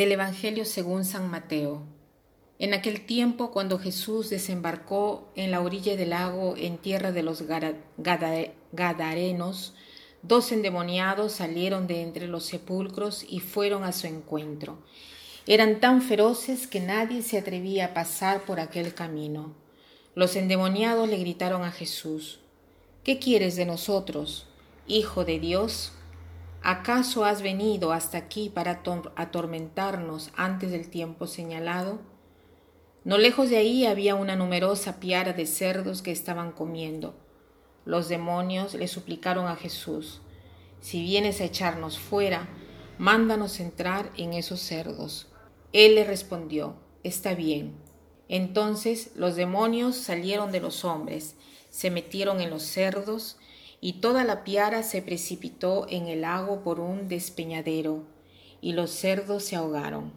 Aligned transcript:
Del 0.00 0.12
Evangelio 0.12 0.64
según 0.64 1.04
San 1.04 1.28
Mateo. 1.30 1.82
En 2.58 2.72
aquel 2.72 3.04
tiempo, 3.04 3.50
cuando 3.50 3.78
Jesús 3.78 4.30
desembarcó 4.30 5.30
en 5.36 5.50
la 5.50 5.60
orilla 5.60 5.94
del 5.94 6.08
lago 6.08 6.54
en 6.56 6.78
tierra 6.78 7.12
de 7.12 7.22
los 7.22 7.44
Gadarenos, 8.72 9.74
dos 10.22 10.52
endemoniados 10.52 11.32
salieron 11.32 11.86
de 11.86 12.00
entre 12.00 12.28
los 12.28 12.46
sepulcros 12.46 13.26
y 13.28 13.40
fueron 13.40 13.84
a 13.84 13.92
su 13.92 14.06
encuentro. 14.06 14.78
Eran 15.46 15.80
tan 15.80 16.00
feroces 16.00 16.66
que 16.66 16.80
nadie 16.80 17.20
se 17.20 17.36
atrevía 17.36 17.84
a 17.84 17.92
pasar 17.92 18.46
por 18.46 18.58
aquel 18.58 18.94
camino. 18.94 19.54
Los 20.14 20.34
endemoniados 20.34 21.10
le 21.10 21.18
gritaron 21.18 21.62
a 21.62 21.72
Jesús, 21.72 22.40
¿Qué 23.04 23.18
quieres 23.18 23.54
de 23.54 23.66
nosotros, 23.66 24.46
Hijo 24.86 25.26
de 25.26 25.38
Dios? 25.38 25.92
¿Acaso 26.62 27.24
has 27.24 27.40
venido 27.40 27.90
hasta 27.92 28.18
aquí 28.18 28.50
para 28.50 28.82
atormentarnos 29.16 30.30
antes 30.36 30.70
del 30.70 30.90
tiempo 30.90 31.26
señalado? 31.26 32.00
No 33.02 33.16
lejos 33.16 33.48
de 33.48 33.56
ahí 33.56 33.86
había 33.86 34.14
una 34.14 34.36
numerosa 34.36 35.00
piara 35.00 35.32
de 35.32 35.46
cerdos 35.46 36.02
que 36.02 36.12
estaban 36.12 36.52
comiendo. 36.52 37.14
Los 37.86 38.10
demonios 38.10 38.74
le 38.74 38.88
suplicaron 38.88 39.46
a 39.46 39.56
Jesús, 39.56 40.20
si 40.80 41.02
vienes 41.02 41.40
a 41.40 41.44
echarnos 41.44 41.98
fuera, 41.98 42.46
mándanos 42.98 43.58
entrar 43.58 44.10
en 44.18 44.34
esos 44.34 44.60
cerdos. 44.60 45.28
Él 45.72 45.94
le 45.94 46.04
respondió, 46.04 46.74
está 47.02 47.34
bien. 47.34 47.74
Entonces 48.28 49.12
los 49.16 49.34
demonios 49.34 49.96
salieron 49.96 50.52
de 50.52 50.60
los 50.60 50.84
hombres, 50.84 51.36
se 51.70 51.90
metieron 51.90 52.42
en 52.42 52.50
los 52.50 52.64
cerdos, 52.64 53.38
y 53.80 53.94
toda 53.94 54.24
la 54.24 54.44
piara 54.44 54.82
se 54.82 55.02
precipitó 55.02 55.86
en 55.88 56.06
el 56.06 56.22
lago 56.22 56.62
por 56.62 56.80
un 56.80 57.08
despeñadero, 57.08 58.04
y 58.60 58.72
los 58.72 58.90
cerdos 58.90 59.44
se 59.44 59.56
ahogaron. 59.56 60.12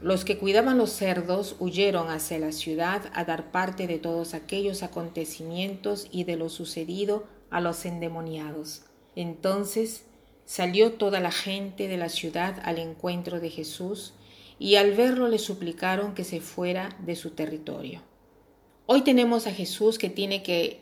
Los 0.00 0.24
que 0.24 0.38
cuidaban 0.38 0.78
los 0.78 0.90
cerdos 0.90 1.56
huyeron 1.58 2.08
hacia 2.08 2.38
la 2.38 2.52
ciudad 2.52 3.10
a 3.12 3.24
dar 3.24 3.52
parte 3.52 3.86
de 3.86 3.98
todos 3.98 4.34
aquellos 4.34 4.82
acontecimientos 4.82 6.08
y 6.10 6.24
de 6.24 6.36
lo 6.36 6.48
sucedido 6.48 7.24
a 7.50 7.60
los 7.60 7.84
endemoniados. 7.84 8.82
Entonces 9.14 10.06
salió 10.46 10.94
toda 10.94 11.20
la 11.20 11.30
gente 11.30 11.86
de 11.86 11.96
la 11.96 12.08
ciudad 12.08 12.60
al 12.64 12.78
encuentro 12.78 13.40
de 13.40 13.50
Jesús, 13.50 14.14
y 14.58 14.76
al 14.76 14.92
verlo 14.92 15.28
le 15.28 15.38
suplicaron 15.38 16.12
que 16.12 16.24
se 16.24 16.40
fuera 16.40 16.90
de 16.98 17.16
su 17.16 17.30
territorio. 17.30 18.02
Hoy 18.84 19.02
tenemos 19.02 19.46
a 19.46 19.52
Jesús 19.52 19.96
que 19.96 20.10
tiene 20.10 20.42
que 20.42 20.80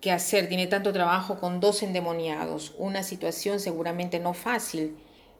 que 0.00 0.12
hacer, 0.12 0.48
tiene 0.48 0.66
tanto 0.66 0.92
trabajo 0.92 1.38
con 1.38 1.60
dos 1.60 1.82
endemoniados, 1.82 2.74
una 2.78 3.02
situación 3.02 3.60
seguramente 3.60 4.18
no 4.18 4.34
fácil. 4.34 4.96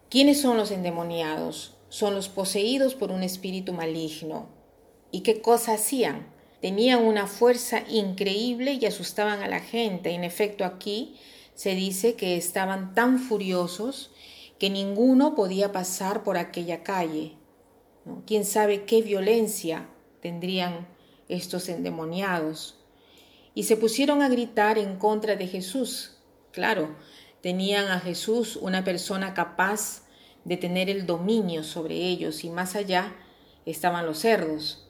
¿Quiénes 0.09 0.41
son 0.41 0.57
los 0.57 0.71
endemoniados? 0.71 1.77
Son 1.89 2.15
los 2.15 2.29
poseídos 2.29 2.95
por 2.95 3.11
un 3.11 3.23
espíritu 3.23 3.73
maligno. 3.73 4.49
¿Y 5.11 5.21
qué 5.21 5.41
cosa 5.41 5.75
hacían? 5.75 6.27
Tenían 6.61 7.05
una 7.05 7.27
fuerza 7.27 7.83
increíble 7.89 8.73
y 8.73 8.87
asustaban 8.87 9.43
a 9.43 9.49
la 9.49 9.61
gente. 9.61 10.11
En 10.11 10.25
efecto, 10.25 10.65
aquí 10.65 11.17
se 11.55 11.75
dice 11.75 12.15
que 12.15 12.37
estaban 12.37 12.95
tan 12.95 13.19
furiosos 13.19 14.11
que 14.59 14.71
ninguno 14.71 15.35
podía 15.35 15.73
pasar 15.73 16.23
por 16.23 16.39
aquella 16.39 16.83
calle. 16.83 17.37
¿Quién 18.27 18.45
sabe 18.45 18.85
qué 18.85 19.03
violencia 19.03 19.89
tendrían 20.21 20.87
estos 21.29 21.69
endemoniados? 21.69 22.76
Y 23.57 23.63
se 23.63 23.79
pusieron 23.79 24.21
a 24.21 24.29
gritar 24.29 24.77
en 24.77 24.99
contra 24.99 25.35
de 25.35 25.47
Jesús. 25.47 26.19
Claro, 26.53 26.95
tenían 27.41 27.89
a 27.89 28.01
Jesús 28.01 28.57
una 28.57 28.85
persona 28.85 29.33
capaz 29.33 30.03
de 30.45 30.59
tener 30.59 30.91
el 30.91 31.07
dominio 31.07 31.65
sobre 31.65 31.95
ellos 31.95 32.45
y 32.45 32.51
más 32.51 32.77
allá 32.77 33.17
estaban 33.65 34.05
los 34.05 34.19
cerdos. 34.19 34.87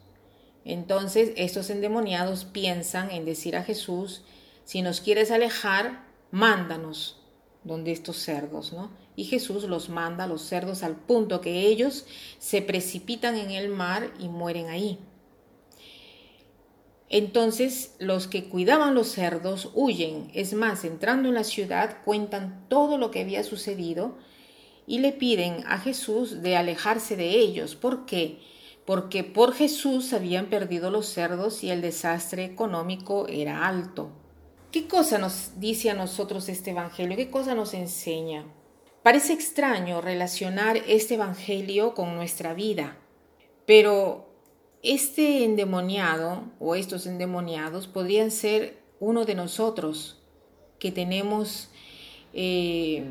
Entonces 0.65 1.31
estos 1.37 1.69
endemoniados 1.69 2.43
piensan 2.43 3.09
en 3.09 3.23
decir 3.23 3.55
a 3.55 3.63
Jesús, 3.63 4.23
si 4.65 4.81
nos 4.81 4.99
quieres 4.99 5.31
alejar, 5.31 6.03
mándanos 6.31 7.21
donde 7.63 7.93
estos 7.93 8.17
cerdos, 8.17 8.73
¿no? 8.73 8.91
Y 9.15 9.23
Jesús 9.23 9.63
los 9.63 9.87
manda 9.87 10.25
a 10.25 10.27
los 10.27 10.41
cerdos 10.41 10.83
al 10.83 10.97
punto 10.97 11.39
que 11.39 11.67
ellos 11.67 12.05
se 12.37 12.61
precipitan 12.61 13.37
en 13.37 13.51
el 13.51 13.69
mar 13.69 14.11
y 14.19 14.27
mueren 14.27 14.67
ahí. 14.67 14.99
Entonces 17.09 17.95
los 17.99 18.27
que 18.27 18.49
cuidaban 18.49 18.93
los 18.93 19.07
cerdos 19.07 19.71
huyen, 19.73 20.29
es 20.33 20.53
más, 20.53 20.83
entrando 20.83 21.29
en 21.29 21.35
la 21.35 21.45
ciudad 21.45 21.97
cuentan 22.03 22.65
todo 22.67 22.97
lo 22.97 23.11
que 23.11 23.21
había 23.21 23.43
sucedido 23.43 24.17
y 24.85 24.99
le 24.99 25.13
piden 25.13 25.63
a 25.67 25.77
Jesús 25.77 26.41
de 26.41 26.57
alejarse 26.57 27.15
de 27.15 27.29
ellos. 27.31 27.75
¿Por 27.75 28.05
qué? 28.05 28.39
Porque 28.85 29.23
por 29.23 29.53
Jesús 29.53 30.13
habían 30.13 30.47
perdido 30.47 30.91
los 30.91 31.07
cerdos 31.07 31.63
y 31.63 31.71
el 31.71 31.81
desastre 31.81 32.45
económico 32.45 33.27
era 33.27 33.67
alto. 33.67 34.11
¿Qué 34.71 34.87
cosa 34.87 35.17
nos 35.17 35.59
dice 35.59 35.89
a 35.89 35.93
nosotros 35.93 36.49
este 36.49 36.71
Evangelio? 36.71 37.15
¿Qué 37.15 37.29
cosa 37.29 37.55
nos 37.55 37.73
enseña? 37.73 38.45
Parece 39.01 39.31
extraño 39.31 40.01
relacionar 40.01 40.77
este 40.87 41.15
Evangelio 41.15 41.93
con 41.93 42.15
nuestra 42.15 42.53
vida, 42.53 42.97
pero 43.65 44.26
este 44.83 45.43
endemoniado 45.43 46.43
o 46.59 46.75
estos 46.75 47.07
endemoniados 47.07 47.87
podrían 47.87 48.31
ser 48.31 48.77
uno 48.99 49.25
de 49.25 49.35
nosotros 49.35 50.17
que 50.79 50.91
tenemos 50.91 51.69
eh, 52.33 53.03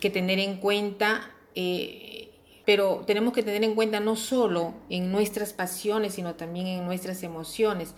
que 0.00 0.10
tener 0.10 0.38
en 0.38 0.56
cuenta, 0.56 1.30
eh, 1.54 2.30
pero 2.64 3.04
tenemos 3.06 3.32
que 3.32 3.42
tener 3.42 3.62
en 3.64 3.74
cuenta 3.74 4.00
no 4.00 4.16
solo 4.16 4.74
en 4.88 5.12
nuestras 5.12 5.52
pasiones, 5.52 6.14
sino 6.14 6.34
también 6.34 6.66
en 6.66 6.84
nuestras 6.84 7.22
emociones. 7.22 7.94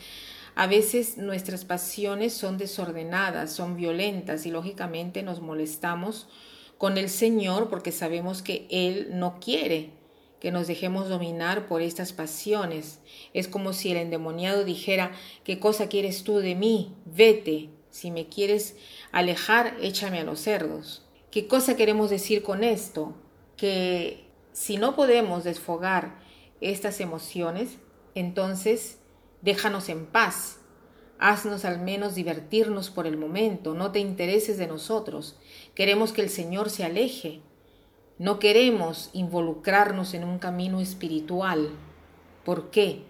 A 0.55 0.67
veces 0.67 1.19
nuestras 1.19 1.65
pasiones 1.65 2.33
son 2.33 2.59
desordenadas, 2.59 3.53
son 3.53 3.77
violentas 3.77 4.47
y 4.47 4.51
lógicamente 4.51 5.23
nos 5.23 5.41
molestamos 5.41 6.29
con 6.79 6.99
el 6.99 7.09
Señor 7.09 7.69
porque 7.69 7.93
sabemos 7.93 8.43
que 8.43 8.67
Él 8.71 9.09
no 9.13 9.41
quiere 9.41 10.04
que 10.41 10.51
nos 10.51 10.67
dejemos 10.67 11.09
dominar 11.09 11.69
por 11.69 11.83
estas 11.83 12.13
pasiones. 12.13 13.01
Es 13.33 13.49
como 13.49 13.73
si 13.73 13.91
el 13.91 13.97
endemoniado 13.97 14.65
dijera, 14.65 15.13
¿qué 15.43 15.59
cosa 15.59 15.89
quieres 15.89 16.25
tú 16.25 16.39
de 16.39 16.55
mí? 16.55 16.95
Vete. 17.05 17.71
Si 17.91 18.11
me 18.11 18.29
quieres 18.29 18.77
alejar, 19.13 19.77
échame 19.81 20.21
a 20.21 20.25
los 20.25 20.41
cerdos. 20.41 21.07
¿Qué 21.31 21.47
cosa 21.47 21.77
queremos 21.77 22.11
decir 22.11 22.43
con 22.43 22.65
esto? 22.65 23.15
Que 23.57 24.25
si 24.53 24.77
no 24.77 24.97
podemos 24.97 25.45
desfogar 25.45 26.19
estas 26.61 27.01
emociones, 27.01 27.79
entonces 28.15 28.99
déjanos 29.43 29.89
en 29.89 30.07
paz. 30.07 30.59
Haznos 31.19 31.65
al 31.65 31.81
menos 31.81 32.15
divertirnos 32.15 32.91
por 32.91 33.07
el 33.07 33.17
momento, 33.17 33.75
no 33.75 33.93
te 33.93 34.01
intereses 34.01 34.59
de 34.59 34.67
nosotros. 34.67 35.39
Queremos 35.75 36.13
que 36.13 36.23
el 36.23 36.31
Señor 36.31 36.71
se 36.71 36.85
aleje, 36.85 37.41
no 38.19 38.39
queremos 38.39 39.11
involucrarnos 39.13 40.15
en 40.15 40.25
un 40.25 40.39
camino 40.39 40.81
espiritual. 40.81 41.71
¿Por 42.45 42.71
qué? 42.71 43.03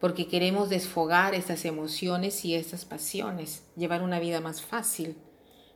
Porque 0.00 0.26
queremos 0.26 0.68
desfogar 0.68 1.34
estas 1.34 1.64
emociones 1.64 2.44
y 2.44 2.54
estas 2.54 2.84
pasiones, 2.84 3.64
llevar 3.76 4.02
una 4.02 4.18
vida 4.18 4.40
más 4.40 4.62
fácil. 4.62 5.16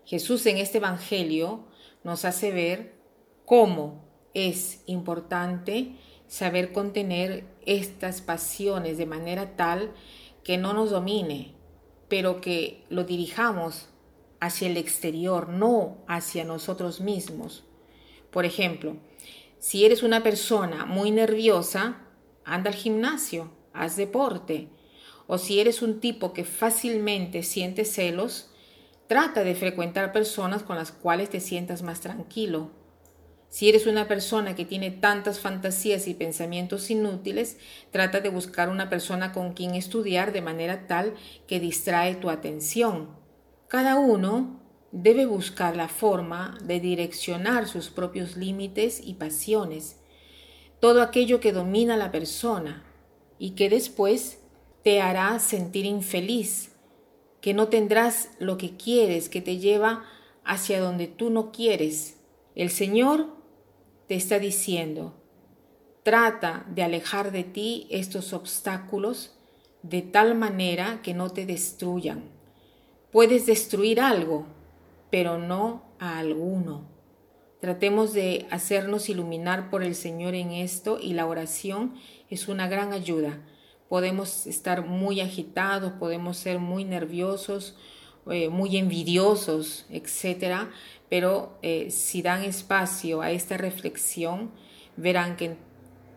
Jesús 0.04 0.44
en 0.46 0.58
este 0.58 0.78
Evangelio 0.78 1.66
nos 2.02 2.24
hace 2.24 2.50
ver 2.50 2.94
cómo 3.44 4.04
es 4.34 4.82
importante 4.86 5.96
saber 6.26 6.72
contener 6.72 7.46
estas 7.66 8.22
pasiones 8.22 8.98
de 8.98 9.06
manera 9.06 9.56
tal 9.56 9.92
que 10.42 10.58
no 10.58 10.72
nos 10.72 10.90
domine, 10.90 11.54
pero 12.08 12.40
que 12.40 12.84
lo 12.90 13.04
dirijamos 13.04 13.88
hacia 14.40 14.68
el 14.68 14.76
exterior, 14.76 15.48
no 15.48 15.98
hacia 16.08 16.44
nosotros 16.44 17.00
mismos. 17.00 17.64
Por 18.34 18.44
ejemplo, 18.44 18.96
si 19.60 19.84
eres 19.84 20.02
una 20.02 20.24
persona 20.24 20.86
muy 20.86 21.12
nerviosa, 21.12 21.98
anda 22.44 22.68
al 22.68 22.74
gimnasio, 22.74 23.52
haz 23.72 23.94
deporte. 23.94 24.70
O 25.28 25.38
si 25.38 25.60
eres 25.60 25.82
un 25.82 26.00
tipo 26.00 26.32
que 26.32 26.42
fácilmente 26.42 27.44
siente 27.44 27.84
celos, 27.84 28.50
trata 29.06 29.44
de 29.44 29.54
frecuentar 29.54 30.10
personas 30.10 30.64
con 30.64 30.74
las 30.74 30.90
cuales 30.90 31.30
te 31.30 31.38
sientas 31.38 31.82
más 31.82 32.00
tranquilo. 32.00 32.72
Si 33.48 33.68
eres 33.68 33.86
una 33.86 34.08
persona 34.08 34.56
que 34.56 34.64
tiene 34.64 34.90
tantas 34.90 35.38
fantasías 35.38 36.08
y 36.08 36.14
pensamientos 36.14 36.90
inútiles, 36.90 37.56
trata 37.92 38.18
de 38.18 38.30
buscar 38.30 38.68
una 38.68 38.90
persona 38.90 39.30
con 39.30 39.52
quien 39.52 39.76
estudiar 39.76 40.32
de 40.32 40.42
manera 40.42 40.88
tal 40.88 41.14
que 41.46 41.60
distrae 41.60 42.16
tu 42.16 42.30
atención. 42.30 43.10
Cada 43.68 43.94
uno 43.94 44.63
debe 44.96 45.26
buscar 45.26 45.76
la 45.76 45.88
forma 45.88 46.56
de 46.62 46.78
direccionar 46.78 47.66
sus 47.66 47.90
propios 47.90 48.36
límites 48.36 49.00
y 49.02 49.14
pasiones, 49.14 49.98
todo 50.78 51.02
aquello 51.02 51.40
que 51.40 51.52
domina 51.52 51.96
la 51.96 52.12
persona 52.12 52.84
y 53.36 53.50
que 53.50 53.68
después 53.68 54.38
te 54.84 55.00
hará 55.00 55.40
sentir 55.40 55.84
infeliz, 55.84 56.70
que 57.40 57.54
no 57.54 57.66
tendrás 57.68 58.30
lo 58.38 58.56
que 58.56 58.76
quieres, 58.76 59.28
que 59.28 59.40
te 59.40 59.58
lleva 59.58 60.04
hacia 60.44 60.80
donde 60.80 61.08
tú 61.08 61.28
no 61.28 61.50
quieres. 61.50 62.20
El 62.54 62.70
Señor 62.70 63.26
te 64.06 64.14
está 64.14 64.38
diciendo, 64.38 65.20
trata 66.04 66.66
de 66.68 66.84
alejar 66.84 67.32
de 67.32 67.42
ti 67.42 67.88
estos 67.90 68.32
obstáculos 68.32 69.36
de 69.82 70.02
tal 70.02 70.36
manera 70.36 71.02
que 71.02 71.14
no 71.14 71.30
te 71.30 71.46
destruyan. 71.46 72.30
Puedes 73.10 73.46
destruir 73.46 74.00
algo, 74.00 74.53
pero 75.14 75.38
no 75.38 75.84
a 76.00 76.18
alguno. 76.18 76.88
Tratemos 77.60 78.14
de 78.14 78.48
hacernos 78.50 79.08
iluminar 79.08 79.70
por 79.70 79.84
el 79.84 79.94
Señor 79.94 80.34
en 80.34 80.50
esto 80.50 80.98
y 81.00 81.12
la 81.12 81.26
oración 81.26 81.94
es 82.30 82.48
una 82.48 82.66
gran 82.66 82.92
ayuda. 82.92 83.38
Podemos 83.88 84.48
estar 84.48 84.84
muy 84.84 85.20
agitados, 85.20 85.92
podemos 86.00 86.36
ser 86.36 86.58
muy 86.58 86.84
nerviosos, 86.84 87.76
eh, 88.28 88.48
muy 88.48 88.76
envidiosos, 88.76 89.86
etc. 89.88 90.66
Pero 91.08 91.60
eh, 91.62 91.92
si 91.92 92.20
dan 92.20 92.42
espacio 92.42 93.22
a 93.22 93.30
esta 93.30 93.56
reflexión, 93.56 94.50
verán 94.96 95.36
que, 95.36 95.56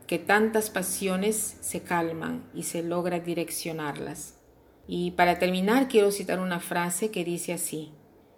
que 0.08 0.18
tantas 0.18 0.72
pasiones 0.72 1.58
se 1.62 1.84
calman 1.84 2.50
y 2.56 2.64
se 2.64 2.82
logra 2.82 3.20
direccionarlas. 3.20 4.40
Y 4.88 5.12
para 5.12 5.38
terminar, 5.38 5.88
quiero 5.88 6.10
citar 6.10 6.40
una 6.40 6.60
frase 6.60 7.12
que 7.12 7.24
dice 7.24 7.54
así, 7.54 7.94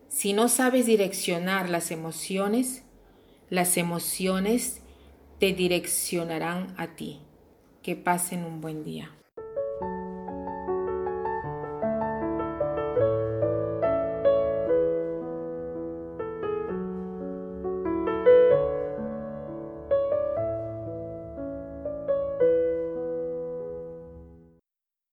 si 0.09 0.33
no 0.33 0.50
sabes 0.50 0.88
direccionar 0.88 1.69
las 1.69 1.91
emociones, 1.91 2.83
las 3.50 3.77
emociones 3.77 4.81
te 5.39 5.53
direccionarán 5.53 6.73
a 6.77 6.95
ti. 6.95 7.21
Que 7.83 7.95
pasen 7.95 8.44
un 8.44 8.59
buen 8.59 8.83
día. 8.83 9.19